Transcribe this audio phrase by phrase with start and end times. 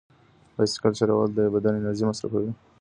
[0.55, 2.51] بایسکل چلول د بدن انرژي مصرفوي.